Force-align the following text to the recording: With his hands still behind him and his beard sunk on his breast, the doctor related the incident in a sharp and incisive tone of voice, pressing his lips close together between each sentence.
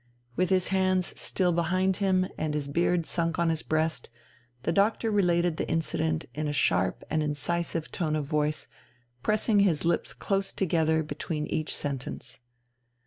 With 0.35 0.49
his 0.49 0.69
hands 0.69 1.13
still 1.21 1.51
behind 1.51 1.97
him 1.97 2.25
and 2.35 2.55
his 2.55 2.67
beard 2.67 3.05
sunk 3.05 3.37
on 3.37 3.49
his 3.49 3.61
breast, 3.61 4.09
the 4.63 4.71
doctor 4.71 5.11
related 5.11 5.57
the 5.57 5.69
incident 5.69 6.25
in 6.33 6.47
a 6.47 6.53
sharp 6.53 7.03
and 7.11 7.21
incisive 7.21 7.91
tone 7.91 8.15
of 8.15 8.25
voice, 8.25 8.67
pressing 9.21 9.59
his 9.59 9.85
lips 9.85 10.15
close 10.15 10.51
together 10.53 11.03
between 11.03 11.45
each 11.45 11.75
sentence. 11.75 12.39